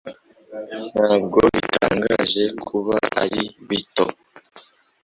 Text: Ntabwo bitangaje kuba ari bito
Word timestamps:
Ntabwo 0.93 1.37
bitangaje 1.53 2.43
kuba 2.67 2.95
ari 3.23 3.41
bito 3.67 4.05